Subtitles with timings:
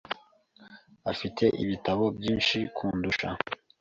[1.11, 3.27] Afite ibitabo byinshi kundusha.